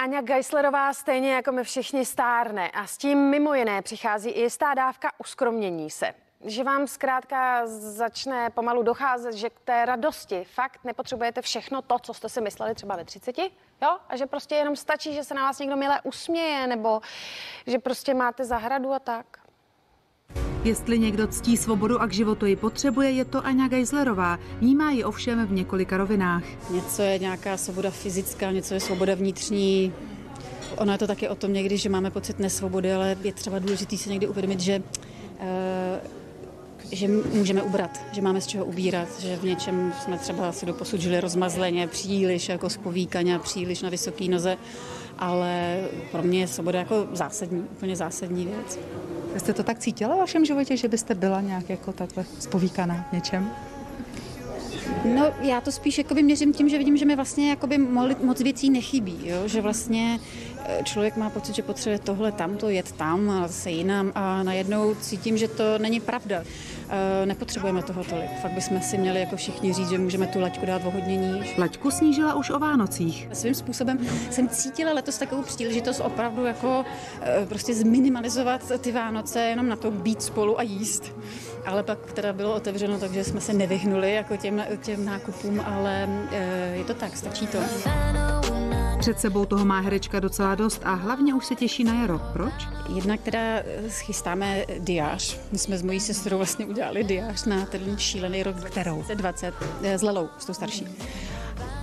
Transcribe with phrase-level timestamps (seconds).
[0.00, 4.74] Aňa Geislerová stejně jako my všichni stárne a s tím mimo jiné přichází i jistá
[4.74, 6.14] dávka uskromnění se.
[6.44, 12.14] Že vám zkrátka začne pomalu docházet, že k té radosti fakt nepotřebujete všechno to, co
[12.14, 13.98] jste si mysleli třeba ve 30, jo?
[14.08, 17.00] A že prostě jenom stačí, že se na vás někdo milé usměje, nebo
[17.66, 19.47] že prostě máte zahradu a tak.
[20.68, 24.38] Jestli někdo ctí svobodu a k životu ji potřebuje, je to Aňa Geislerová.
[24.60, 26.42] Vnímá ji ovšem v několika rovinách.
[26.70, 29.92] Něco je nějaká svoboda fyzická, něco je svoboda vnitřní.
[30.76, 33.96] Ono je to taky o tom někdy, že máme pocit nesvobody, ale je třeba důležité
[33.96, 35.46] si někdy uvědomit, že uh,
[36.92, 41.00] že můžeme ubrat, že máme z čeho ubírat, že v něčem jsme třeba si doposud
[41.00, 44.56] žili rozmazleně, příliš jako spovíkaně, příliš na vysoký noze,
[45.18, 45.80] ale
[46.12, 48.78] pro mě je svoboda jako zásadní, úplně zásadní věc.
[49.36, 53.12] Jste to tak cítila v vašem životě, že byste byla nějak jako takhle spovíkaná v
[53.12, 53.50] něčem?
[55.04, 57.78] No, já to spíš jakoby měřím tím, že vidím, že mi vlastně jakoby
[58.22, 59.48] moc věcí nechybí, jo?
[59.48, 60.20] že vlastně
[60.84, 65.38] člověk má pocit, že potřebuje tohle, tamto, jet tam a zase jinam a najednou cítím,
[65.38, 66.42] že to není pravda.
[67.22, 68.30] E, nepotřebujeme toho tolik.
[68.42, 71.56] Fakt bychom si měli jako všichni říct, že můžeme tu laťku dát o hodně níž.
[71.58, 73.28] Laťku snížila už o Vánocích.
[73.32, 73.98] Svým způsobem
[74.30, 76.84] jsem cítila letos takovou příležitost opravdu jako
[77.22, 81.12] e, prostě zminimalizovat ty Vánoce, jenom na to být spolu a jíst.
[81.66, 86.76] Ale pak teda bylo otevřeno, takže jsme se nevyhnuli jako těm, těm nákupům, ale e,
[86.76, 87.58] je to tak, stačí to.
[88.98, 92.20] Před sebou toho má herečka docela dost a hlavně už se těší na jaro.
[92.32, 92.52] Proč?
[92.94, 95.40] Jednak teda schystáme diář.
[95.52, 99.04] My jsme s mojí sestrou vlastně udělali diář na ten šílený rok Kterou?
[99.14, 100.86] 2020 s Lelou, s tou starší.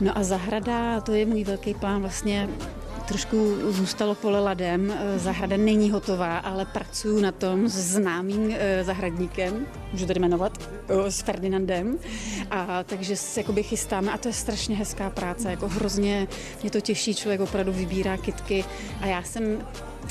[0.02, 2.50] No a zahrada, to je můj velký plán vlastně
[3.06, 4.94] trošku zůstalo pole ladem.
[5.16, 11.98] Zahrada není hotová, ale pracuju na tom s známým zahradníkem, můžu tady jmenovat, s Ferdinandem.
[12.52, 16.28] A takže se jakoby chystáme a to je strašně hezká práce, jako hrozně
[16.62, 18.66] mě to těší, člověk opravdu vybírá kitky
[19.02, 19.58] a já jsem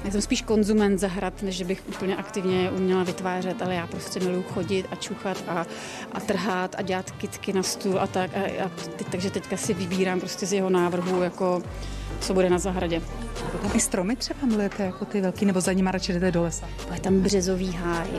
[0.05, 4.42] já jsem spíš konzument zahrad, než bych úplně aktivně uměla vytvářet, ale já prostě miluji
[4.42, 5.67] chodit a čuchat a,
[6.13, 8.30] a trhat a dělat kitky na stůl a tak.
[8.35, 8.70] A, a
[9.11, 11.63] takže teďka si vybírám prostě z jeho návrhu, jako
[12.27, 13.02] co bude na zahradě.
[13.62, 16.68] Tam i stromy třeba milujete, jako ty velký, nebo za nimi radši jdete do lesa?
[16.95, 18.08] Je tam březový háj.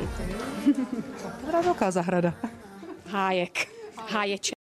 [1.51, 2.33] To je velká zahrada.
[3.09, 3.67] Hájek.
[4.09, 4.53] Háječe.